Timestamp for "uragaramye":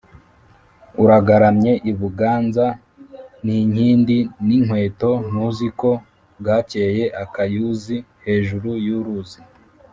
1.03-1.71